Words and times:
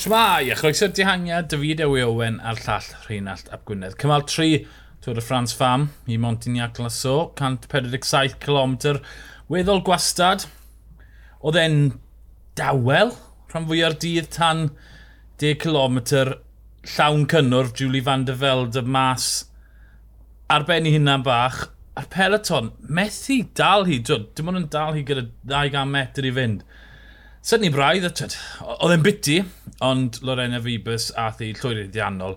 Shmai, 0.00 0.48
a 0.48 0.54
chroeso'r 0.56 0.94
dihangiad, 0.96 1.50
David 1.52 1.82
Ewy 1.84 2.00
Owen 2.06 2.38
a'r 2.40 2.56
llall 2.64 2.86
Rheinald 3.02 3.50
Ap 3.52 3.66
Gwynedd. 3.68 3.98
Cymal 4.00 4.22
3, 4.24 4.62
Tŵr 5.04 5.18
y 5.20 5.24
Ffrans 5.26 5.52
Fam, 5.52 5.82
i 6.08 6.16
Montignac 6.16 6.80
Lasso, 6.80 7.34
147 7.36 8.38
km, 8.40 9.02
weddol 9.52 9.82
gwastad. 9.84 10.46
Oedd 11.44 11.60
e'n 11.60 11.76
dawel, 12.56 13.12
rhan 13.52 13.68
fwy 13.68 13.84
o'r 13.90 13.98
dydd 14.00 14.32
tan 14.38 14.70
10 15.44 15.60
km, 15.66 16.00
llawn 16.94 17.28
cynnwrf, 17.34 17.76
Julie 17.76 18.06
van 18.08 18.24
der 18.24 18.40
Velde 18.40 18.80
mas, 18.80 19.26
arbenni 20.48 20.96
hynna'n 20.96 21.28
bach, 21.28 21.66
a'r 22.00 22.08
peloton, 22.08 22.72
methu 22.88 23.42
dal 23.52 23.84
hi, 23.84 24.00
dim 24.00 24.48
ond 24.48 24.64
yn 24.64 24.70
dal 24.72 24.96
hi 24.96 25.04
gyda 25.04 25.28
200 25.44 25.92
metr 25.92 26.32
i 26.32 26.38
fynd. 26.40 26.64
Sydney 27.40 27.70
Braidd, 27.72 28.04
oedd 28.04 28.92
e'n 28.92 29.00
biti, 29.00 29.38
ond 29.80 30.18
Lorena 30.28 30.58
Fibus 30.60 31.06
a 31.16 31.30
thi 31.32 31.54
llwyr 31.56 31.86
diannol. 31.88 32.34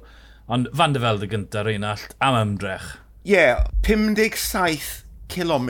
Ond 0.48 0.70
Van 0.80 0.94
de 0.96 1.02
Velde 1.04 1.28
gyntaf, 1.28 1.66
Reinald, 1.68 2.14
am 2.24 2.38
ymdrech. 2.40 2.86
Ie, 3.28 3.34
yeah, 3.34 3.66
57 3.84 5.04
km 5.28 5.68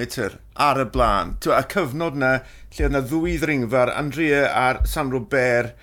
ar 0.54 0.82
y 0.84 0.86
blaen. 0.94 1.32
Y 1.50 1.62
cyfnod 1.74 2.20
na, 2.22 2.30
lle 2.76 2.86
oedd 2.86 2.92
yna 2.92 3.02
ddwy 3.10 3.34
ddringfa'r 3.42 3.92
Andrea 3.96 4.44
a'r 4.54 4.84
San 4.92 5.10
Robert, 5.10 5.74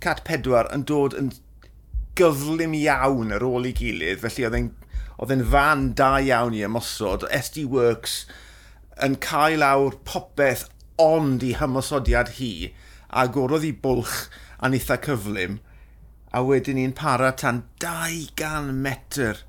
Cat 0.00 0.22
Pedwar, 0.24 0.70
yn 0.72 0.86
dod 0.88 1.16
yn 1.20 1.28
gyflym 2.16 2.72
iawn 2.78 3.34
ar 3.36 3.44
ôl 3.44 3.68
ei 3.68 3.74
gilydd. 3.76 4.22
Felly 4.24 4.48
oedd 4.48 5.34
e'n 5.36 5.44
fan 5.52 5.90
da 6.00 6.14
iawn 6.24 6.56
i 6.56 6.64
ymosod. 6.64 7.28
SD 7.28 7.66
Works 7.68 8.22
yn 9.04 9.20
cael 9.20 9.66
awr 9.66 10.00
popeth 10.08 10.70
ond 10.96 11.44
i 11.44 11.52
hymosodiad 11.60 12.32
hi 12.40 12.72
agorodd 13.22 13.66
i 13.68 13.72
bwlch 13.84 14.26
a'n 14.64 14.76
eitha 14.76 14.98
cyflym, 15.04 15.58
a 16.34 16.42
wedyn 16.42 16.80
ni'n 16.80 16.94
para 16.98 17.30
tan 17.38 17.62
200 17.82 18.74
metr 18.74 19.44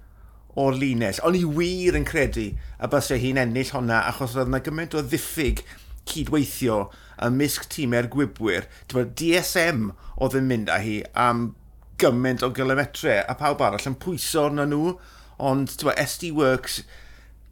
o'r 0.59 0.77
linell. 0.79 1.19
O'n 1.25 1.37
i 1.37 1.43
wir 1.57 1.97
yn 1.97 2.05
credu 2.07 2.51
y 2.53 2.89
bysau 2.91 3.19
hi'n 3.19 3.41
ennill 3.41 3.73
honna, 3.75 4.03
achos 4.09 4.35
roedd 4.35 4.51
yna 4.51 4.61
gymaint 4.63 4.95
o 4.95 5.03
ddiffyg 5.03 5.63
cydweithio 6.09 6.85
ymysg 7.25 7.67
tîmau'r 7.73 8.09
gwybwyr. 8.13 8.69
Dyma 8.91 9.05
DSM 9.19 9.89
oedd 10.21 10.37
yn 10.39 10.49
mynd 10.49 10.71
â 10.71 10.79
hi 10.83 10.99
am 11.19 11.47
gymaint 12.01 12.43
o 12.45 12.51
gilometre, 12.55 13.21
a 13.23 13.35
pawb 13.39 13.63
arall 13.63 13.89
yn 13.89 13.97
pwyso 13.99 14.49
arno 14.49 14.67
nhw, 14.69 14.95
ond 15.43 15.71
SD 15.71 16.31
Works, 16.35 16.81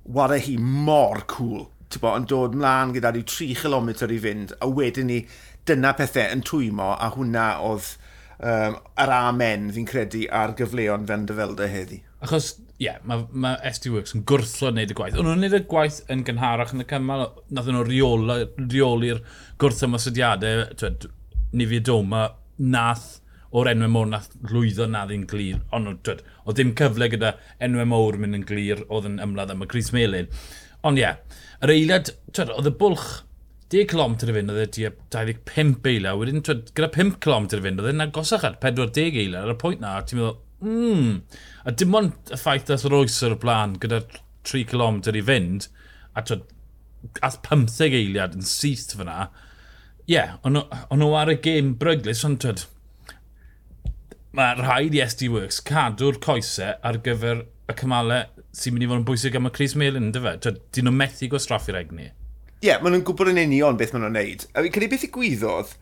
wara 0.04 0.40
hi 0.40 0.58
mor 0.60 1.24
cool, 1.32 1.68
tywa, 1.92 2.18
yn 2.20 2.28
dod 2.30 2.56
mlaen 2.60 2.94
gyda 2.96 3.14
rhyw 3.14 3.26
3 3.28 3.58
km 3.64 3.92
i 4.08 4.20
fynd, 4.24 4.56
a 4.60 4.68
wedyn 4.68 5.10
ni 5.12 5.24
dyna 5.70 5.94
pethau 5.98 6.34
yn 6.36 6.44
twymo 6.46 6.94
a 6.98 7.10
hwnna 7.14 7.48
oedd 7.64 7.94
um, 8.40 8.78
yr 9.00 9.14
amen 9.16 9.70
fi'n 9.76 9.88
credu 9.90 10.26
ar 10.42 10.56
gyfleon 10.60 11.08
fe'n 11.10 11.26
dyfelda 11.30 11.70
heddi. 11.72 12.02
Achos, 12.24 12.54
ie, 12.78 12.88
yeah, 12.88 13.00
mae 13.08 13.26
ma 13.32 13.56
SD 13.68 13.92
Works 13.94 14.16
yn 14.18 14.24
gwrthlo 14.28 14.72
wneud 14.72 14.94
y 14.94 14.98
gwaith. 14.98 15.18
Ond 15.20 15.28
nhw'n 15.28 15.42
wneud 15.42 15.58
y 15.58 15.64
gwaith 15.72 16.00
yn 16.14 16.24
gynharach 16.28 16.74
yn 16.76 16.84
y 16.84 16.88
cymal, 16.90 17.26
nath 17.54 17.68
nhw 17.72 17.84
reoli'r 17.88 19.22
gwrth 19.62 19.84
ymwysodiadau, 19.88 20.66
ni 21.54 21.68
fi 21.70 21.82
doma, 21.84 22.26
nath 22.60 23.10
o'r 23.54 23.70
enwau 23.70 23.92
môr 23.94 24.08
nath 24.10 24.32
lwyddo 24.50 24.88
na 24.90 25.04
ddi'n 25.08 25.28
glir. 25.30 25.60
Ond 25.76 26.00
twed, 26.06 26.24
o 26.44 26.56
ddim 26.56 26.74
cyfle 26.80 27.10
gyda 27.14 27.36
enwau 27.64 27.86
môr 27.92 28.18
mynd 28.22 28.40
yn 28.40 28.48
glir 28.50 28.82
oedd 28.88 29.12
yn 29.12 29.20
ymladd 29.24 29.54
am 29.54 29.64
y 29.66 29.70
Cris 29.70 29.92
Melin. 29.94 30.32
Ond 30.84 31.00
ie, 31.00 31.06
yeah, 31.06 31.20
yr 31.64 31.76
eiliad, 31.76 32.16
twed, 32.32 32.52
oedd 32.56 32.72
y 32.72 32.76
bwlch 32.80 33.12
10 33.74 33.90
km 33.92 34.16
i 34.28 34.36
fynd, 34.38 34.54
oedd 34.54 34.80
e 34.80 34.92
25 35.16 35.88
eila, 35.92 36.16
wedyn 36.20 36.44
gyda 36.46 36.90
5 36.94 37.20
km 37.24 37.48
i 37.50 37.62
fynd, 37.66 37.82
oedd 37.82 37.92
e'n 37.92 38.06
agosach 38.06 38.46
at 38.48 38.60
40 38.64 39.22
eila 39.24 39.44
ar 39.44 39.54
y 39.54 39.60
pwynt 39.62 39.82
na, 39.84 39.96
ti'n 40.06 40.22
meddwl, 40.22 40.38
mmm, 40.64 41.16
a 41.66 41.74
dim 41.80 41.98
ond 42.00 42.34
y 42.34 42.40
ffaith 42.40 42.68
dath 42.70 42.86
roes 42.94 43.18
ar 43.26 43.36
y 43.36 43.40
blaen 43.42 43.78
gyda 43.84 44.04
3 44.50 44.68
km 44.70 45.02
i 45.14 45.24
fynd, 45.32 45.68
a 46.14 46.26
twyd, 46.28 46.46
ath 47.26 47.42
15 47.48 47.98
eiliad 48.00 48.38
yn 48.38 48.46
syth 48.48 48.94
fyna, 49.00 49.28
ie, 50.06 50.16
yeah, 50.16 50.38
ond 50.44 50.62
nhw 51.00 51.12
ar 51.20 51.34
y 51.34 51.40
gêm 51.44 51.74
bryglis, 51.80 52.24
ond 52.28 52.42
twyd, 52.44 52.68
mae 54.38 54.58
rhaid 54.58 54.96
i 54.98 55.02
SD 55.06 55.30
Works 55.34 55.60
cadw'r 55.66 56.18
coesau 56.22 56.78
ar 56.82 56.98
gyfer 57.06 57.44
y 57.70 57.76
cymalau 57.80 58.44
sy'n 58.54 58.76
mynd 58.76 58.86
i 58.86 58.90
fod 58.90 59.02
yn 59.02 59.08
bwysig 59.08 59.38
am 59.38 59.50
y 59.50 59.54
Chris 59.54 59.76
Melin, 59.78 60.12
dyfe? 60.14 60.36
Dyn 60.46 60.88
nhw 60.88 60.94
methu 60.96 61.30
gwastraffu'r 61.32 61.78
egni 61.80 62.12
yeah, 62.64 62.80
maen 62.80 62.96
nhw'n 62.96 63.04
gwybod 63.08 63.34
yn 63.34 63.42
union 63.44 63.78
beth 63.80 63.92
maen 63.94 64.06
nhw'n 64.06 64.16
neud. 64.16 64.46
A 64.56 64.64
fi'n 64.64 64.74
credu 64.74 64.94
beth 64.94 65.06
i 65.08 65.12
gwyddodd, 65.12 65.74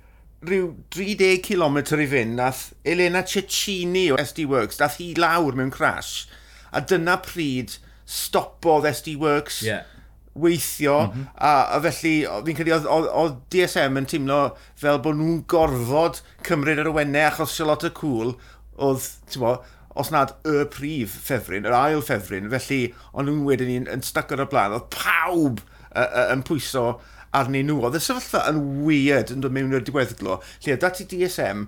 rhyw 0.48 0.72
30 0.96 1.42
km 1.46 1.78
i 1.78 2.08
fynd, 2.10 2.38
nath 2.40 2.62
Elena 2.88 3.22
Cecchini 3.28 4.08
o 4.14 4.18
SD 4.22 4.48
Works, 4.50 4.80
nath 4.82 4.98
hi 4.98 5.12
lawr 5.20 5.58
mewn 5.58 5.74
crash. 5.74 6.26
A 6.74 6.82
dyna 6.82 7.20
pryd 7.22 7.76
stopodd 8.10 8.88
SD 8.90 9.14
Works 9.22 9.62
yeah. 9.62 9.86
weithio, 10.34 10.98
mm 11.06 11.12
-hmm. 11.14 11.28
a, 11.38 11.52
a 11.78 11.82
felly 11.86 12.16
fi'n 12.48 12.58
credu 12.58 12.74
oedd, 12.80 12.90
oedd, 12.90 13.12
oedd 13.24 13.38
DSM 13.54 14.02
yn 14.02 14.10
teimlo 14.10 14.42
fel 14.82 14.98
bod 15.06 15.20
nhw'n 15.20 15.44
gorfod 15.54 16.24
cymryd 16.48 16.82
yr 16.82 16.90
awennau 16.90 17.28
achos 17.30 17.54
Charlotte 17.60 17.94
Cool 18.00 18.34
oedd, 18.82 19.06
ti'n 19.30 19.46
bo, 19.46 19.60
os 20.02 20.10
nad 20.10 20.34
y 20.48 20.64
prif 20.74 21.14
ffefryn, 21.28 21.68
yr 21.70 21.78
ail 21.78 22.02
ffefryn, 22.02 22.50
felly 22.50 22.88
o'n 23.12 23.30
nhw'n 23.30 23.46
wedyn 23.46 23.70
ni'n 23.70 23.92
yn 23.92 24.08
styc 24.08 24.34
ar 24.34 24.48
y 24.48 24.50
blaen, 24.50 24.80
oedd 24.80 24.90
pawb 24.96 25.62
yn 25.96 26.44
pwyso 26.48 26.86
arni 27.36 27.64
nhw. 27.66 27.80
Oedd 27.86 27.98
y 28.00 28.04
sefyllfa 28.04 28.46
yn 28.52 28.62
weird 28.86 29.32
yn 29.34 29.44
dod 29.44 29.56
mewn 29.56 29.76
i'r 29.76 29.86
diweddglo, 29.88 30.40
lle 30.66 30.78
dati 30.80 31.08
DSM, 31.10 31.68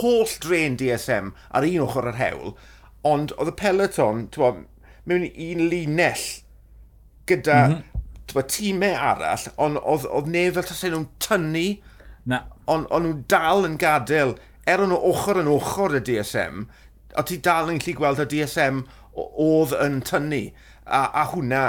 holl 0.00 0.34
dren 0.44 0.76
DSM 0.80 1.32
ar 1.56 1.66
un 1.68 1.84
ochr 1.86 2.10
yr 2.12 2.18
hewl, 2.20 2.52
ond 3.08 3.32
oedd 3.38 3.52
y 3.52 3.56
peloton 3.58 4.26
twa, 4.34 4.52
mewn 5.08 5.24
un 5.28 5.64
linell 5.72 6.26
gyda 7.28 7.60
mm 7.68 7.78
-hmm. 7.78 8.42
tîmau 8.52 8.96
arall, 9.12 9.48
ond 9.56 9.80
oedd, 9.80 10.04
oedd 10.12 10.28
neb 10.32 10.58
fel 10.58 10.68
tasau 10.68 10.92
nhw'n 10.92 11.08
tynnu, 11.24 11.66
ond 12.68 12.90
on 12.92 13.06
nhw'n 13.06 13.24
dal 13.32 13.64
yn 13.68 13.78
gadael, 13.80 14.36
er 14.68 14.84
o'n 14.84 14.92
ochr 14.92 15.40
yn 15.40 15.48
ochr 15.48 15.96
y 15.96 16.04
DSM, 16.04 16.66
o 17.16 17.24
ti 17.24 17.40
dal 17.44 17.72
yn 17.72 17.80
gallu 17.80 17.96
gweld 17.96 18.24
y 18.24 18.28
DSM 18.34 18.82
oedd 19.16 19.72
yn 19.80 20.02
tynnu, 20.04 20.42
a, 20.84 21.06
a 21.22 21.24
hwnna 21.32 21.64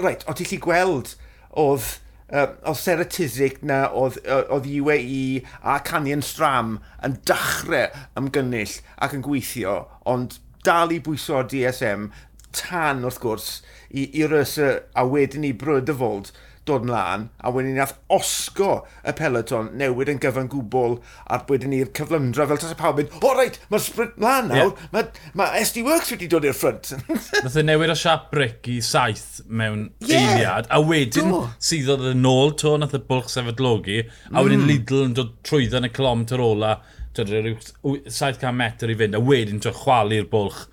reit, 0.00 0.24
o 0.28 0.36
ti'n 0.36 0.50
lli 0.50 0.60
gweld 0.62 1.14
oedd 1.60 1.86
uh, 2.32 2.46
o 2.68 2.74
Seretisig 2.78 3.60
na 3.66 3.82
oedd, 3.96 4.20
oedd 4.26 4.68
UAE 4.68 5.42
a 5.62 5.78
Canyon 5.86 6.24
Stram 6.24 6.78
yn 7.06 7.18
dachrau 7.28 7.88
ymgynnull 8.20 8.78
ac 9.02 9.16
yn 9.16 9.24
gweithio, 9.26 9.82
ond 10.08 10.38
dal 10.66 10.92
i 10.92 11.00
bwyso 11.02 11.42
DSM 11.48 12.10
tan 12.56 13.04
wrth 13.06 13.20
gwrs 13.22 13.50
i, 13.90 14.06
i 14.06 14.26
rysa 14.26 14.70
a 14.98 15.06
wedyn 15.06 15.46
i 15.46 15.52
Bryd 15.56 15.88
y 15.88 15.94
Brydfold 15.94 16.32
dod 16.70 16.86
mlaen, 16.86 17.26
a 17.42 17.50
wedyn 17.52 17.74
ni 17.74 17.80
nath 17.80 17.96
osgo 18.12 18.70
y 19.02 19.14
peloton 19.18 19.70
newid 19.80 20.10
yn 20.12 20.20
gyfan 20.22 20.48
gwbl, 20.52 20.96
a 21.26 21.40
wedyn 21.50 21.74
ni'r 21.74 21.90
cyflymdra 21.96 22.46
fel 22.50 22.60
tas 22.62 22.74
y 22.74 22.78
pawb 22.78 23.00
mynd, 23.00 23.16
o 23.18 23.30
oh, 23.30 23.34
reit, 23.38 23.58
mae'r 23.72 23.84
sprint 23.84 24.16
mlaen 24.22 24.50
nawr, 24.52 24.72
yeah. 24.72 24.86
mae 24.94 25.36
ma 25.38 25.50
SD 25.60 25.84
Works 25.86 26.14
wedi 26.14 26.30
dod 26.30 26.46
i'r 26.48 26.56
ffrant. 26.56 26.92
nath 27.44 27.58
e 27.58 27.66
newid 27.66 27.92
o 27.92 27.98
siap 27.98 28.30
bric 28.32 28.70
i 28.70 28.78
saith 28.84 29.42
mewn 29.46 29.88
yeah. 30.06 30.30
eiliad, 30.36 30.70
a 30.70 30.80
wedyn 30.84 31.34
Do. 31.34 31.42
sydd 31.70 31.90
oedd 31.96 32.08
y 32.12 32.16
nôl 32.18 32.54
to 32.62 32.76
nath 32.80 32.96
y 32.96 33.02
bwlch 33.10 33.30
sefydlogi, 33.34 34.04
a 34.30 34.40
wedyn 34.40 34.64
mm. 34.64 34.70
Lidl 34.70 35.06
yn 35.08 35.16
dod 35.18 35.36
trwyddo 35.46 35.82
yn 35.82 35.90
y 35.90 35.94
kilometr 35.94 36.42
ola, 36.44 36.78
700 37.18 38.54
metr 38.54 38.92
i 38.92 38.96
fynd, 38.96 39.18
a 39.18 39.24
wedyn 39.24 39.58
chwalu'r 39.66 40.30
bwlch 40.30 40.68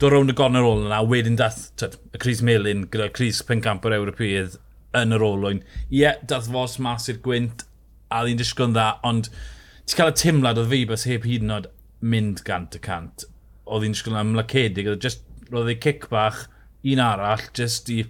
dod 0.00 0.14
rownd 0.14 0.32
y 0.32 0.34
gornel 0.36 0.64
ôl 0.64 0.86
yna, 0.86 1.02
wedyn 1.04 1.36
dath 1.36 1.82
y 1.84 2.18
Cris 2.20 2.40
Melin 2.46 2.86
gyda 2.92 3.10
Cris 3.12 3.42
Pencampo'r 3.44 3.98
Ewropydd 3.98 4.56
yn 4.98 5.14
yr 5.14 5.24
olwyn. 5.24 5.62
Ie, 5.88 6.00
yeah, 6.02 6.20
dath 6.26 6.50
fos 6.50 6.78
mas 6.82 7.08
i'r 7.10 7.20
gwynt, 7.24 7.64
a 8.10 8.24
ddi'n 8.24 8.40
disgwyl 8.40 8.72
dda, 8.74 8.88
ond 9.06 9.30
ti'n 9.30 9.98
cael 9.98 10.12
y 10.12 10.16
timlad 10.18 10.58
o 10.58 10.66
fi 10.70 10.82
bys 10.88 11.06
heb 11.10 11.28
hyd 11.28 11.46
yn 11.46 11.54
oed 11.56 11.68
mynd 12.00 12.42
gant 12.46 12.74
y 12.74 12.82
cant. 12.82 13.26
Oedd 13.70 13.86
hi'n 13.86 13.94
disgwyl 13.94 14.18
yn 14.18 14.32
ymlacedig, 14.32 14.90
oedd 14.90 15.06
just, 15.06 15.22
roedd 15.50 15.70
ei 15.70 15.78
cic 15.82 16.08
bach, 16.10 16.44
un 16.90 17.02
arall, 17.04 17.46
just 17.56 17.90
i 17.92 18.02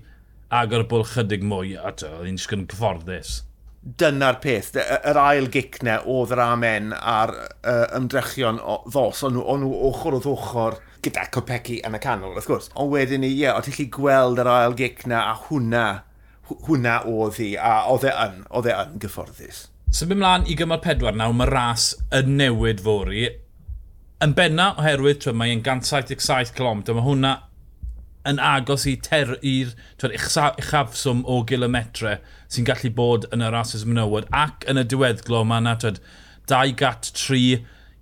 agor 0.55 0.87
y 0.87 0.91
bwl 0.91 1.07
chydig 1.13 1.45
mwy, 1.47 1.77
a 1.77 1.93
oedd 1.93 2.27
hi'n 2.27 2.41
disgwyl 2.41 2.63
yn 2.63 2.69
cyfforddus. 2.73 3.39
Dyna'r 3.81 4.37
peth, 4.43 4.75
yr 4.77 5.17
ail 5.17 5.49
gic 5.53 5.79
na 5.85 6.03
oedd 6.05 6.35
yr 6.35 6.43
amen 6.45 6.93
ar 6.97 7.33
uh, 7.33 7.87
ymdrechion 7.97 8.61
o, 8.61 8.83
fos, 8.93 9.23
ond 9.25 9.41
o'n 9.41 9.65
nhw 9.65 9.73
ochr 9.89 10.19
oedd 10.19 10.29
ochr 10.29 10.77
gyda 11.05 11.25
Copecki 11.33 11.79
yn 11.89 11.97
y 11.97 12.01
canol, 12.03 12.35
wrth 12.37 12.49
gwrs. 12.49 12.69
Ond 12.77 12.93
wedyn 12.93 13.25
ni, 13.25 13.33
ie, 13.33 13.47
yeah, 13.47 13.57
oedd 13.57 13.69
ti'n 13.73 13.93
gweld 13.95 14.41
yr 14.43 14.53
ail 14.53 14.77
gic 14.77 15.07
na 15.09 15.23
a 15.31 15.37
hwnna 15.47 15.87
hwnna 16.67 17.01
oedd 17.11 17.39
hi, 17.41 17.53
a 17.57 17.75
oedd 17.93 18.09
e 18.09 18.15
yn, 18.27 18.41
oedd 18.51 18.71
e 18.71 18.75
yn 18.77 18.97
gyfforddus. 19.03 19.67
So 19.91 20.07
byd 20.07 20.21
mlaen 20.21 20.49
i 20.51 20.57
gymal 20.59 20.83
pedwar 20.85 21.17
nawr, 21.19 21.35
mae 21.37 21.51
ras 21.51 21.93
yn 22.15 22.37
newid 22.39 22.83
fori. 22.85 23.29
Yn 24.23 24.35
benna 24.37 24.73
oherwydd, 24.79 25.23
twyd, 25.25 25.39
mae'n 25.41 25.65
177 25.65 26.55
km, 26.59 26.85
mae 26.95 27.07
hwnna 27.07 27.37
yn 28.29 28.41
agos 28.45 28.85
i 28.89 28.95
ter 29.01 29.37
i'r 29.41 29.73
uchafswm 30.05 31.23
o 31.25 31.41
gilometre 31.49 32.19
sy'n 32.53 32.67
gallu 32.69 32.91
bod 32.97 33.27
yn 33.33 33.45
y 33.45 33.51
rases 33.53 33.87
mynywod 33.89 34.29
ac 34.37 34.67
yn 34.71 34.81
y 34.81 34.85
diweddglo 34.93 35.41
mae 35.49 35.63
yna 35.65 35.77
2 35.81 36.75
gat 36.81 37.13
3 37.17 37.61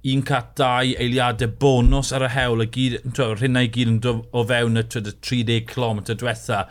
1 0.08 0.24
cat 0.26 0.54
2 0.58 0.96
eiliadau 1.04 1.54
bonus 1.62 2.12
ar 2.16 2.24
y 2.26 2.30
hewl 2.34 2.64
y 2.64 2.68
gyd, 2.74 2.98
twyd, 3.12 3.38
rhynna 3.38 3.64
i 3.66 3.72
gyd 3.74 3.90
yn 3.92 3.98
o 4.08 4.44
fewn 4.46 4.78
y 4.78 4.84
30 4.94 5.66
km 5.68 6.04
diwetha. 6.08 6.64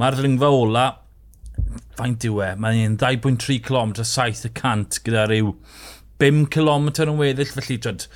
Mae'r 0.00 0.18
ddringfa 0.20 0.50
ola 0.52 0.84
faint 1.98 2.26
yw 2.28 2.40
e? 2.44 2.50
Mae'n 2.60 2.96
2.3 3.00 3.60
km 3.64 3.94
7 4.00 4.48
y 4.48 4.52
cant 4.58 5.00
gyda 5.06 5.26
rhyw 5.28 5.54
5 6.22 6.48
km 6.54 6.90
yn 7.04 7.16
weddill, 7.18 7.52
felly 7.54 7.78
dryd, 7.82 8.06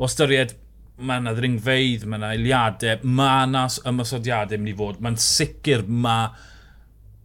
o 0.00 0.08
styried 0.10 0.54
mae 1.00 1.20
yna 1.22 1.32
ddringfeidd, 1.36 2.04
mae 2.06 2.20
yna 2.20 2.32
eiliadau, 2.36 3.00
mae 3.08 3.46
yna 3.46 3.64
ymosodiadau 3.88 4.60
mynd 4.60 4.72
i 4.72 4.76
fod. 4.76 5.00
Mae'n 5.02 5.18
sicr 5.20 5.86
mae 5.88 6.28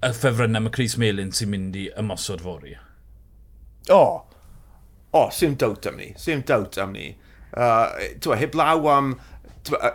y 0.06 0.12
ffefrynnau 0.16 0.66
mae 0.66 0.74
Chris 0.76 0.98
Melin 1.02 1.34
sy'n 1.36 1.52
mynd 1.52 1.78
i 1.80 1.90
ymosod 2.00 2.44
fori. 2.46 2.76
O, 3.90 3.98
oh. 3.98 4.16
o, 5.12 5.26
oh, 5.26 5.30
sy'n 5.34 5.58
dawt 5.62 5.90
am 5.92 6.00
ni, 6.02 6.10
sy'n 6.20 6.44
dawt 6.48 6.80
am 6.82 6.96
ni. 6.96 7.12
Uh, 7.56 8.16
Twa, 8.24 8.40
heb 8.40 8.58
law 8.58 8.90
am... 8.96 9.14
Twa, 9.68 9.80
uh, 9.80 9.94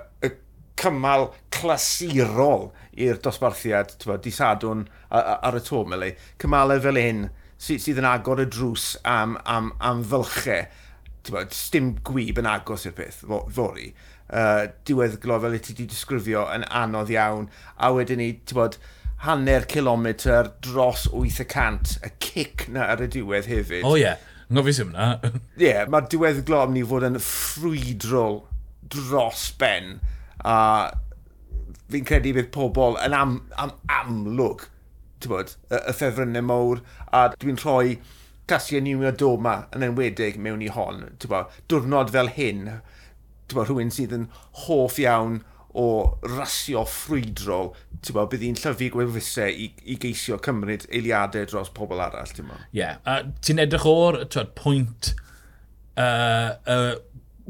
cymal 0.81 1.29
clasurol 1.53 2.71
i'r 3.01 3.21
dosbarthiad, 3.23 3.97
ti'n 4.01 4.23
di 4.25 4.33
ar 4.41 5.59
y 5.59 5.65
to, 5.65 5.83
mele. 5.89 6.13
Cymalau 6.41 6.81
fel 6.83 7.01
hyn, 7.01 7.25
sydd 7.61 8.01
yn 8.01 8.09
agor 8.09 8.43
y 8.43 8.47
drws 8.51 8.95
am, 9.09 9.37
am, 9.45 9.73
am 9.81 10.05
fylchau. 10.07 10.65
Dim 11.73 11.93
gwyb 12.07 12.41
yn 12.41 12.49
agos 12.49 12.87
i'r 12.89 12.97
peth, 12.97 13.23
fori. 13.27 13.91
Uh, 14.31 14.69
diweddglo 14.87 15.41
fel 15.43 15.59
y 15.59 15.61
ti 15.61 15.75
wedi 15.75 15.89
disgrifio 15.91 16.47
yn 16.55 16.65
anodd 16.81 17.11
iawn, 17.13 17.49
a 17.77 17.91
wedyn 17.95 18.23
ni, 18.23 18.33
ti 18.47 18.57
bod, 18.57 18.79
hanner 19.27 19.67
kilometr 19.69 20.53
dros 20.65 21.09
800, 21.13 21.99
y 22.07 22.13
cic 22.25 22.69
na 22.73 22.87
ar 22.95 23.03
y 23.05 23.11
diwedd 23.11 23.51
hefyd. 23.51 23.83
O 23.85 23.93
oh, 23.93 23.99
ie, 23.99 24.07
yeah. 24.07 24.23
ngofis 24.55 24.81
yw'n 24.85 24.95
na. 24.95 25.11
Ie, 25.59 25.67
yeah, 25.67 25.83
mae'r 25.91 26.09
diweddglo 26.13 26.63
am 26.63 26.73
ni 26.77 26.87
fod 26.87 27.05
yn 27.11 27.21
ffrwydrol 27.21 28.41
dros 28.91 29.51
ben 29.61 29.99
A 30.45 30.57
fi'n 31.91 32.07
credu 32.07 32.35
bydd 32.37 32.53
pobl 32.55 32.99
yn 33.03 33.17
am, 33.17 33.41
am, 33.59 33.75
amlwg 33.91 34.69
bod, 35.29 35.55
y, 35.69 35.77
y 35.77 35.93
ffefrynnau 35.97 36.47
mawr 36.47 36.81
a 37.13 37.27
dwi'n 37.35 37.59
rhoi 37.61 37.99
clasio 38.51 38.81
niwio 38.83 39.13
doma 39.15 39.57
yn 39.77 39.85
enwedig 39.87 40.39
mewn 40.43 40.65
i 40.65 40.71
hon. 40.73 41.05
Bod, 41.29 41.55
diwrnod 41.71 42.13
fel 42.15 42.33
hyn, 42.35 42.67
bod, 43.53 43.67
rhywun 43.69 43.93
sydd 43.95 44.17
yn 44.17 44.29
hoff 44.65 44.99
iawn 45.03 45.41
o 45.79 45.87
rasio 46.27 46.83
ffrwydrol, 46.89 47.71
ti'n 48.01 48.17
bod, 48.17 48.31
bydd 48.33 48.47
hi'n 48.47 48.59
llyfu 48.59 48.91
gwefusau 48.97 49.53
i, 49.67 49.69
i 49.87 49.99
geisio 50.03 50.41
cymryd 50.43 50.89
eiliadau 50.91 51.47
dros 51.51 51.71
pobl 51.77 52.03
arall. 52.03 52.33
Ie, 52.35 52.81
yeah. 52.81 52.99
a 53.05 53.21
ti'n 53.45 53.63
edrych 53.63 53.87
o'r 53.87 54.23
pwynt 54.59 55.13
uh, 56.01 56.57
uh, 56.67 56.97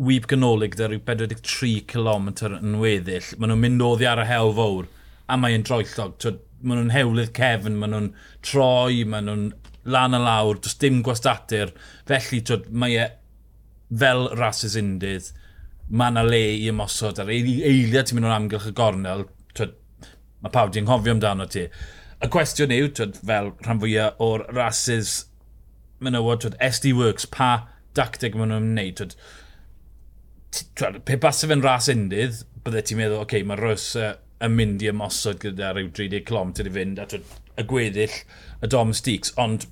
wyb 0.00 0.26
ganolig 0.30 0.76
da 0.78 0.88
rhyw 0.88 1.02
43 1.04 1.82
km 1.90 2.30
yn 2.56 2.78
weddill. 2.80 3.34
Maen 3.36 3.52
nhw'n 3.52 3.64
mynd 3.66 3.84
oddi 3.84 4.08
ar 4.08 4.22
y 4.22 4.28
hewl 4.30 4.54
fawr 4.56 4.88
a 5.28 5.36
mae'n 5.36 5.66
droellog. 5.66 6.28
Maen 6.60 6.80
nhw'n 6.80 6.94
hewlydd 6.94 7.34
cefn, 7.36 7.76
maen 7.80 7.92
nhw'n 7.94 8.08
troi, 8.46 9.02
maen 9.04 9.28
nhw'n 9.28 9.44
lan 9.84 10.16
a 10.16 10.20
lawr, 10.22 10.60
does 10.60 10.78
dim 10.80 11.02
gwastadur. 11.04 11.72
Felly 12.08 12.40
twyd, 12.46 12.70
mae 12.72 12.96
e 13.00 13.06
fel 14.00 14.28
rhasys 14.38 14.76
undydd, 14.78 15.30
mae 15.90 16.12
yna 16.14 16.24
le 16.26 16.42
i 16.56 16.68
ymosod 16.70 17.20
ar 17.20 17.32
eiliad 17.32 18.08
ti'n 18.08 18.18
mynd 18.20 18.28
o'r 18.28 18.36
amgylch 18.36 18.68
y 18.70 18.74
gornel, 18.76 19.26
twyd, 19.56 19.74
mae 20.40 20.54
pawb 20.54 20.72
di'n 20.74 20.86
nghofio 20.86 21.16
amdano 21.16 21.48
ti. 21.50 21.66
Y 22.20 22.30
cwestiwn 22.32 22.72
yw, 22.76 22.88
twyd, 22.96 23.20
fel 23.26 23.52
rhan 23.64 23.82
fwyaf 23.82 24.20
o'r 24.24 24.46
rhasys 24.52 25.14
menywod, 26.00 26.44
twyd, 26.44 26.58
SD 26.64 26.94
Works, 26.96 27.28
pa 27.28 27.52
dacteg 27.98 28.36
maen 28.38 28.54
nhw'n 28.54 28.70
wneud. 28.72 29.00
Twyd, 29.00 29.16
pe 31.06 31.18
basa 31.20 31.48
fe'n 31.50 31.62
ras 31.64 31.88
undydd, 31.92 32.42
bydde 32.64 32.82
ti'n 32.86 33.00
meddwl, 33.00 33.20
oce, 33.20 33.26
okay, 33.28 33.46
mae 33.46 33.60
Rws 33.60 33.90
uh, 34.00 34.14
yn 34.44 34.56
mynd 34.56 34.82
i 34.84 34.90
ymosod 34.90 35.40
gyda 35.42 35.74
rhyw 35.74 35.90
30 35.96 36.24
km 36.28 36.54
i 36.64 36.72
fynd, 36.74 37.02
a 37.02 37.06
twyd, 37.10 37.36
y 37.60 37.66
gweddill 37.68 38.16
y 38.64 38.70
Dom 38.72 38.94
Steaks, 38.96 39.34
ond 39.40 39.68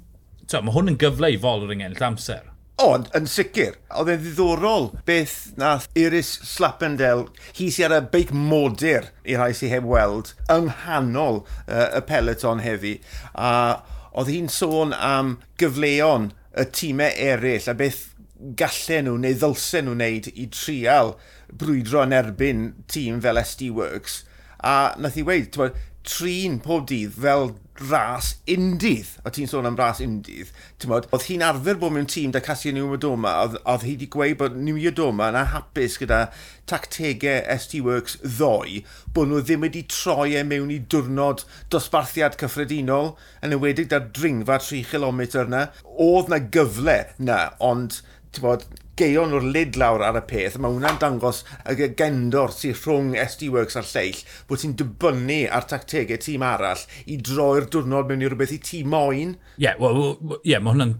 twa, 0.46 0.62
mae 0.62 0.76
hwn 0.76 0.92
yn 0.92 1.00
gyfle 1.00 1.32
i 1.34 1.40
fol 1.40 1.66
yr 1.66 1.75
enghell 1.75 2.06
amser. 2.10 2.46
Ond, 2.78 3.08
yn 3.16 3.26
sicr, 3.26 3.75
oedd 3.98 4.12
e'n 4.12 4.20
ddiddorol 4.22 4.92
beth 5.08 5.56
nath 5.58 5.88
Iris 5.98 6.30
Slappendel, 6.46 7.25
hi 7.58 7.72
sy'n 7.75 7.88
ar 7.88 8.04
y 8.04 8.10
beic 8.12 8.30
modur 8.30 9.08
i 9.26 9.34
rhai 9.34 9.50
sy'n 9.56 9.72
heb 9.72 9.88
weld, 9.88 10.30
yng 10.54 10.69
nghanol 10.70 11.40
uh, 11.42 11.88
y 11.98 12.04
peleton 12.06 12.62
heddi. 12.62 13.00
A 13.34 13.80
oedd 14.14 14.30
hi'n 14.30 14.46
sôn 14.52 14.94
am 14.94 15.40
gyfleon 15.58 16.30
y 16.54 16.69
tîmau 16.75 17.19
eraill 17.26 17.66
a 17.70 17.75
beth 17.78 18.04
gallen 18.38 19.08
nhw 19.08 19.19
neu 19.23 19.37
ddylsen 19.38 19.88
nhw 19.88 19.96
wneud 19.96 20.31
i 20.35 20.49
trial 20.55 21.14
brwydro 21.61 22.05
yn 22.06 22.17
erbyn 22.19 22.67
tîm 22.90 23.23
fel 23.25 23.40
SD 23.43 23.70
Works. 23.75 24.23
A 24.58 24.94
nath 24.99 25.19
i 25.19 25.25
weid, 25.26 25.55
bod, 25.56 25.76
trin 26.08 26.56
pob 26.64 26.87
dydd 26.88 27.17
fel 27.20 27.50
ras 27.79 28.32
undydd, 28.50 29.11
o 29.23 29.31
ti'n 29.31 29.46
sôn 29.50 29.69
am 29.69 29.76
ras 29.79 30.00
undydd, 30.02 30.50
ti'n 30.81 30.90
bod, 30.90 31.06
oedd 31.14 31.26
hi'n 31.29 31.44
arfer 31.46 31.79
bod 31.79 31.93
mewn 31.94 32.08
tîm 32.11 32.32
da 32.35 32.40
Cassia 32.43 32.73
New 32.75 32.90
Adoma, 32.96 33.35
oedd, 33.44 33.58
oedd 33.62 33.85
hi 33.87 33.93
wedi 33.94 34.08
gweud 34.11 34.38
bod 34.40 34.56
New 34.58 34.81
Adoma 34.90 35.29
yn 35.31 35.38
hapus 35.52 35.99
gyda 36.00 36.25
tactegau 36.70 37.44
ST 37.55 37.82
Works 37.87 38.19
ddoe, 38.25 38.82
bod 39.14 39.31
nhw 39.31 39.44
ddim 39.44 39.67
wedi 39.67 39.85
troi 39.93 40.32
e 40.40 40.43
mewn 40.49 40.73
i 40.75 40.81
diwrnod 40.90 41.44
dosbarthiad 41.75 42.38
cyffredinol, 42.40 43.14
yn 43.46 43.55
ywedig 43.58 43.93
da'r 43.93 44.11
dringfa 44.17 44.58
3 44.64 44.82
km 44.90 45.25
yna. 45.44 45.69
Oedd 46.08 46.32
na 46.32 46.43
gyfle 46.56 46.99
na, 47.23 47.43
ond 47.62 48.00
bod, 48.43 48.64
geion 48.99 49.35
o'r 49.37 49.46
lid 49.55 49.79
lawr 49.79 50.02
ar 50.06 50.19
y 50.19 50.23
peth, 50.29 50.58
mae 50.58 50.75
hwnna'n 50.75 50.99
dangos 51.02 51.43
y 51.70 51.88
gendor 51.99 52.52
sy'n 52.55 52.76
rhwng 52.76 53.12
SD 53.23 53.50
Works 53.55 53.79
a'r 53.79 53.88
lleill, 53.88 54.23
bod 54.49 54.62
ti'n 54.62 54.76
dibynnu 54.79 55.40
ar 55.55 55.69
tactegau 55.70 56.20
tîm 56.23 56.44
arall 56.46 56.85
i 57.06 57.19
droi'r 57.29 57.69
diwrnod 57.70 58.11
mewn 58.11 58.25
i 58.25 58.31
rhywbeth 58.31 58.55
i 58.56 58.61
tîm 58.70 58.90
moyn. 58.94 59.37
Ie, 59.58 59.69
yeah, 59.69 59.79
well, 59.82 60.17
yeah, 60.43 60.62
mae 60.62 60.75
hwnna'n... 60.75 60.96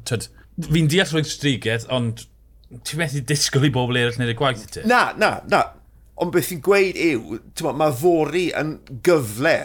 Fi'n 0.59 0.91
deall 0.91 1.11
rwy'n 1.15 1.29
strigedd, 1.29 1.87
ond 1.95 2.25
ti'n 2.85 3.01
methu 3.01 3.25
disgwyl 3.25 3.69
i 3.69 3.73
bobl 3.75 3.99
eraill 3.99 4.19
wneud 4.19 4.35
y 4.35 4.39
gwaith 4.39 4.65
i 4.65 4.71
ti? 4.77 4.87
Na, 4.91 5.09
na, 5.19 5.39
na. 5.51 5.65
Ond 6.19 6.35
beth 6.35 6.51
i'n 6.55 6.63
gweud 6.67 6.99
yw, 6.99 7.39
mae 7.79 7.95
fori 7.95 8.49
yn 8.59 8.79
gyfle 9.07 9.57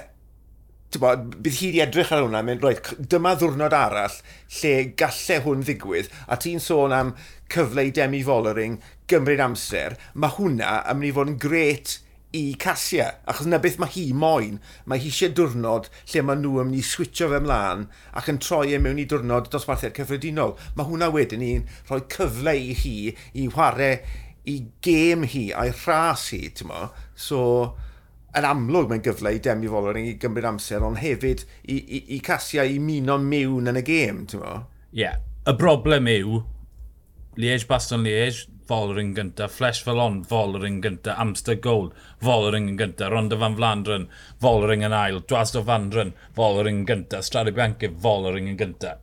bod, 1.02 1.26
bydd 1.40 1.60
hi 1.60 1.72
wedi 1.72 1.82
edrych 1.86 2.14
ar 2.14 2.24
hwnna, 2.26 2.44
mynd, 2.46 2.64
roed, 2.66 2.94
dyma 3.10 3.34
ddwrnod 3.40 3.76
arall 3.78 4.20
lle 4.60 4.74
gallai 5.00 5.40
hwn 5.46 5.66
ddigwydd, 5.66 6.12
a 6.30 6.38
ti'n 6.38 6.62
sôn 6.64 6.96
am 6.96 7.16
cyfle 7.54 7.88
i 7.88 7.94
Demi 7.96 8.24
Follering 8.26 8.80
gymryd 9.10 9.44
amser, 9.44 9.98
mae 10.14 10.36
hwnna 10.38 10.80
yn 10.92 11.00
mynd 11.00 11.10
i 11.10 11.14
fod 11.18 11.34
yn 11.34 11.40
gret 11.42 11.98
i 12.34 12.56
Casia, 12.58 13.12
achos 13.30 13.46
yna 13.46 13.60
beth 13.62 13.78
mae 13.82 13.94
hi 13.94 14.08
moyn. 14.18 14.58
Mae 14.90 15.02
hi 15.04 15.12
eisiau 15.12 15.36
diwrnod 15.38 15.90
lle 16.10 16.24
mae 16.26 16.40
nhw 16.42 16.64
yn 16.64 16.72
mynd 16.72 16.80
i 16.80 16.86
switcho 16.88 17.30
fe 17.30 17.40
mlaen 17.44 17.86
ac 18.18 18.32
yn 18.34 18.40
troi 18.42 18.74
e 18.74 18.80
mewn 18.82 19.02
i 19.04 19.06
diwrnod 19.10 19.52
dosbarthiad 19.54 19.94
cyffredinol. 20.00 20.56
Mae 20.74 20.90
hwnna 20.90 21.12
wedyn 21.14 21.44
ni'n 21.46 21.68
rhoi 21.92 22.02
cyfle 22.16 22.56
i 22.58 22.74
hi 22.80 22.96
i 23.14 23.46
chwarae 23.54 23.92
i 24.50 24.58
gêm 24.84 25.28
hi 25.30 25.46
a'i 25.54 25.76
rhas 25.84 26.26
hi, 26.34 26.42
ti'n 26.50 26.72
mo. 26.72 26.88
So, 27.14 27.44
yn 28.38 28.48
amlwg 28.50 28.90
mae'n 28.90 29.04
gyfle 29.06 29.36
i 29.36 29.42
Demi 29.44 29.70
Follering 29.70 30.08
i 30.10 30.16
gymryd 30.22 30.48
amser, 30.50 30.86
ond 30.86 31.02
hefyd 31.02 31.46
i, 31.64 31.78
i, 31.78 32.00
i 32.18 32.20
Casia 32.24 32.66
i 32.66 32.80
muno 32.82 33.20
mewn 33.22 33.70
yn 33.70 33.80
y 33.80 33.86
gêm, 33.86 34.24
ti'n 34.30 34.42
mo? 34.42 34.56
Ie. 34.94 35.04
Yeah. 35.06 35.22
Y 35.44 35.54
broblem 35.60 36.08
yw, 36.08 36.40
Liege, 37.36 37.68
Baston 37.68 38.06
Liege, 38.08 38.48
Follering 38.66 39.12
gynta, 39.18 39.50
Flesh 39.52 39.84
Fallon, 39.84 40.22
Follering 40.24 40.82
gynta, 40.82 41.18
Amster 41.20 41.56
Gold, 41.60 41.92
Follering 42.24 42.70
yn 42.72 42.78
gynta, 42.80 43.10
Ronda 43.12 43.36
Van 43.36 43.58
Flandren, 43.58 44.08
Follering 44.42 44.86
yn 44.88 44.96
ail, 44.96 45.20
Dwasdo 45.28 45.66
Fandren, 45.68 46.14
Follering 46.38 46.82
yn 46.82 46.88
gynta, 46.88 47.20
Strade 47.26 47.52
Bianca, 47.56 47.92
Follering 48.06 48.48
yn 48.54 48.60
gynta. 48.62 48.96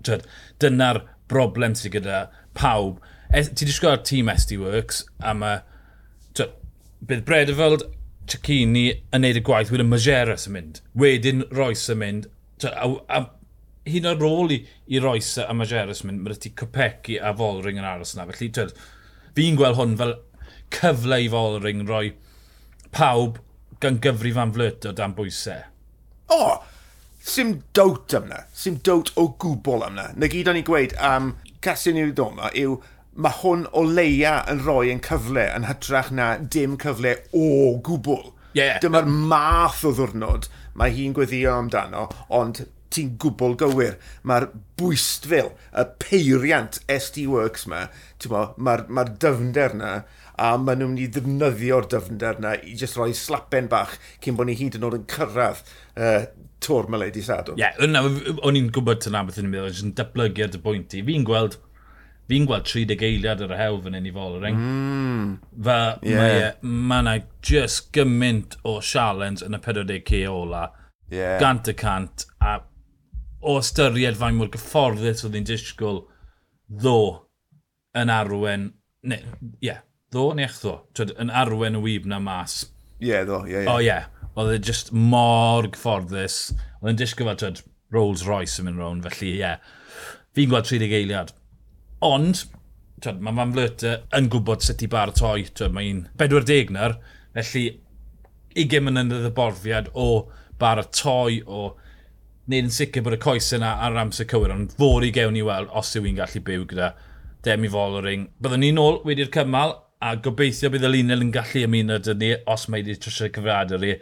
Dyna'r 0.65 1.03
broblem 1.29 1.77
sydd 1.77 1.99
gyda 1.99 2.23
pawb. 2.57 3.03
E, 3.29 3.45
ti 3.45 3.67
wedi 3.67 3.77
sgwrdd 3.77 4.07
tîm 4.09 4.33
SD 4.33 4.59
Works 4.63 5.05
am 5.21 5.45
mae... 5.45 5.61
Bydd 7.01 7.23
Bredefeld 7.25 7.87
Cicchini 8.31 8.87
yn 9.15 9.25
neud 9.25 9.41
y 9.41 9.45
gwaith, 9.47 9.73
wedyn 9.75 9.91
Majeras 9.91 10.47
yn 10.49 10.57
mynd. 10.57 10.81
Wedyn 10.99 11.45
Roes 11.57 11.85
yn 11.93 12.01
mynd. 12.03 12.31
A, 12.67 12.87
a, 12.87 13.19
a 13.19 13.91
hyn 13.91 14.09
o'r 14.11 14.21
rôl 14.21 14.55
i, 14.55 14.61
i 14.93 15.03
Roes 15.03 15.33
a 15.43 15.53
Majeras 15.57 16.05
mynd, 16.07 16.23
mae'n 16.23 16.41
ti 16.43 16.53
Copecki 16.57 17.19
a 17.19 17.33
Folring 17.37 17.81
yn 17.81 17.89
aros 17.89 18.15
yna. 18.15 18.29
Felly, 18.31 18.51
twyd, 18.55 18.75
fi'n 19.39 19.59
gweld 19.59 19.79
hwn 19.81 19.97
fel 20.01 20.17
cyfle 20.75 21.21
i 21.25 21.31
Folring 21.33 21.87
roi 21.89 22.13
pawb 22.95 23.41
gan 23.83 23.99
gyfri 24.03 24.33
fan 24.37 24.53
flyto 24.55 24.93
dan 24.97 25.17
bwysau. 25.17 25.67
O, 26.31 26.37
oh, 26.37 26.57
sim 27.19 27.57
dowt 27.75 28.15
amna. 28.15 28.45
Sim 28.55 28.79
dowt 28.87 29.11
o 29.19 29.31
gwbl 29.41 29.87
am 29.89 29.99
Na 29.99 30.31
gyd 30.31 30.51
o'n 30.51 30.61
i 30.61 30.67
gweud 30.67 30.95
am 30.99 31.33
um, 31.33 31.55
Cassian 31.65 31.99
Iwdoma 32.01 32.53
yw 32.57 32.79
mae 33.14 33.38
hwn 33.40 33.64
o 33.76 33.83
leia 33.87 34.40
yn 34.50 34.62
rhoi 34.64 34.90
yn 34.93 35.00
cyfle 35.05 35.47
yn 35.55 35.67
hytrach 35.69 36.11
na 36.14 36.33
dim 36.38 36.76
cyfle 36.81 37.17
o 37.37 37.79
gwbl. 37.87 38.31
Yeah. 38.55 38.79
Dyma'r 38.83 39.07
math 39.07 39.85
o 39.87 39.95
ddwrnod 39.95 40.49
mae 40.79 40.95
hi'n 40.95 41.14
gweddio 41.14 41.55
amdano, 41.59 42.07
ond 42.35 42.64
ti'n 42.90 43.14
gwbl 43.23 43.57
gywir. 43.59 43.97
Mae'r 44.26 44.49
bwystfil, 44.81 45.52
y 45.71 45.85
peiriant 46.02 46.81
ST 46.90 47.26
Works 47.31 47.67
ma, 47.71 47.87
mae'r 48.57 48.87
ma, 48.90 49.07
dyfnder 49.23 49.76
na, 49.79 49.93
a 50.40 50.55
maen 50.59 50.81
nhw'n 50.81 50.95
mynd 50.95 51.05
i 51.05 51.09
ddefnyddio'r 51.14 51.88
dyfnder 51.93 52.38
na 52.43 52.55
i 52.64 52.75
jyst 52.79 52.97
rhoi 52.97 53.12
slapen 53.17 53.69
bach 53.71 53.99
cyn 54.25 54.38
bod 54.38 54.49
ni 54.49 54.57
hyd 54.59 54.79
yn 54.79 54.87
oed 54.88 54.97
yn 55.02 55.09
cyrraedd 55.11 55.61
uh, 56.00 56.23
tor 56.64 56.88
Milady 56.93 57.23
Sadwr. 57.25 57.59
Ie, 57.61 57.67
yeah, 57.67 58.38
o'n 58.47 58.59
i'n 58.59 58.71
gwybod 58.75 59.02
tyna 59.05 59.23
beth 59.29 59.40
yn 59.43 59.50
meddwl, 59.52 59.83
yn 59.85 59.95
datblygu 59.99 60.47
ar 60.47 60.55
dy 60.55 60.62
bwynt 60.64 60.97
i. 60.97 61.05
Fi'n 61.07 61.26
gweld 61.29 61.59
fi'n 62.31 62.47
gweld 62.47 62.69
30 62.71 63.03
eiliad 63.07 63.43
ar 63.45 63.55
y 63.55 63.59
hewl 63.59 63.81
fan 63.85 63.97
hyn 63.99 64.07
i 64.07 64.13
fol 64.15 64.37
ring. 64.43 64.59
Mm. 64.59 65.31
Fe, 65.67 65.79
yeah. 66.07 66.53
mae 66.63 67.01
e, 67.01 67.01
yna 67.01 67.15
just 67.47 67.91
gymaint 67.97 68.57
o 68.63 68.77
sialens 68.85 69.43
yn 69.47 69.59
y 69.59 69.63
40 69.65 70.21
ola. 70.31 70.69
Yeah. 71.11 71.39
Gant 71.43 71.71
y 71.71 71.75
cant. 71.79 72.27
A 72.39 72.61
o 73.41 73.57
ystyried 73.59 74.19
fain 74.21 74.37
mor 74.39 74.51
gyfforddus 74.53 75.25
oedd 75.25 75.39
hi'n 75.39 75.49
disgwyl 75.49 76.05
ddo 76.71 77.01
yn 77.99 78.13
arwen, 78.13 78.69
ne, 79.03 79.19
ie, 79.19 79.71
yeah, 79.71 79.81
ddo 80.13 80.29
neu 80.37 80.47
eich 80.47 80.61
ddo, 80.61 80.77
Twyd, 80.95 81.17
yn 81.23 81.33
arwen 81.35 81.81
y 81.81 81.83
wyb 81.83 82.07
na 82.11 82.21
mas. 82.23 82.63
Ie, 83.01 83.11
yeah, 83.11 83.27
ddo, 83.27 83.43
ie, 83.49 83.57
yeah, 83.57 83.65
ie. 83.65 83.67
Yeah. 83.67 83.75
O, 83.75 83.81
ie, 83.81 83.89
yeah. 83.89 84.31
oedd 84.39 84.55
e 84.55 84.63
just 84.71 84.95
mor 84.95 85.67
gyfforddus. 85.73 86.39
Oedd 86.79 86.93
e'n 86.93 87.01
disgwyl 87.01 87.33
fel, 87.33 87.59
Rolls 87.91 88.23
Royce 88.29 88.61
yn 88.63 88.69
mynd 88.69 88.79
rown, 88.79 89.03
felly, 89.09 89.33
ie. 89.33 89.43
Yeah. 89.43 89.77
Fi'n 90.37 90.53
gweld 90.53 90.69
30 90.71 90.95
eiliad 91.01 91.35
Ond, 92.07 92.45
twyd, 93.04 93.21
mae 93.21 93.37
Van 93.37 93.52
Flöte 93.52 93.95
yn 94.16 94.30
gwybod 94.33 94.64
sut 94.64 94.85
i 94.85 94.88
baratoi. 94.90 95.45
Mae'n 95.75 96.07
40 96.21 96.73
nawr, 96.76 96.97
felly 97.37 97.66
20 98.57 98.87
mynydd 98.87 99.28
y 99.28 99.33
borfiad 99.37 99.90
o 99.92 100.09
baratoi, 100.61 101.42
o 101.45 101.75
wneud 102.50 102.66
yn 102.66 102.75
sicr 102.75 103.04
bod 103.07 103.14
y 103.14 103.21
coes 103.23 103.52
yna 103.57 103.76
ar 103.85 103.99
amser 104.00 104.26
cywir, 104.30 104.54
ond 104.54 104.73
fod 104.80 105.07
i 105.07 105.12
gewn 105.14 105.38
i 105.38 105.45
weld 105.47 105.71
os 105.76 105.92
yw 105.99 106.09
i'n 106.09 106.19
gallu 106.19 106.42
byw 106.47 106.64
gyda 106.73 106.90
Demi 107.47 107.71
Follering. 107.73 108.26
Byddwn 108.42 108.64
ni'n 108.64 108.80
ôl 108.83 108.99
wedi'r 109.07 109.30
cymal, 109.37 109.76
a 110.00 110.14
gobeithio 110.16 110.71
bydd 110.73 110.88
y 110.88 110.90
linel 110.95 111.26
yn 111.26 111.33
gallu 111.35 111.66
ymuno 111.66 112.00
dyn 112.00 112.21
ni 112.23 112.33
os 112.49 112.66
mae 112.73 112.80
wedi 112.80 112.97
trysio 112.97 113.28
cyfrifiadur 113.28 113.85
i. 113.85 113.95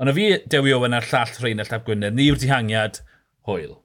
Ond 0.00 0.10
o 0.10 0.16
fi, 0.16 0.26
Dewi 0.48 0.72
Owen 0.72 0.96
a'r 0.96 1.08
llall 1.10 1.36
Rheinald 1.36 1.68
Llap 1.68 1.84
Gwynedd, 1.86 2.16
ni 2.16 2.30
yw'r 2.30 2.40
dihangiad, 2.40 3.02
hwyl. 3.48 3.81